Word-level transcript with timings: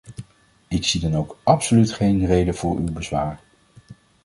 Ik 0.67 0.83
zie 0.85 1.01
dan 1.01 1.15
ook 1.15 1.37
absoluut 1.43 1.93
geen 1.93 2.25
reden 2.25 2.55
voor 2.55 2.77
uw 2.77 2.91
bezwaar. 2.93 3.39